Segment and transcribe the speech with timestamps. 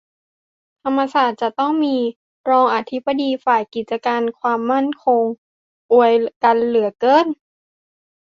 [0.83, 1.95] ธรรมศาสตร์จะต้องมี
[2.49, 5.23] "รองอธิการบดีฝ่ายกิจการความมั่นคง"
[5.91, 7.27] อวยกันเหลือเกิ๊น